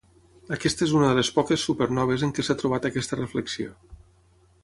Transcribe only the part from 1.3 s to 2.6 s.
poques supernoves en què s'ha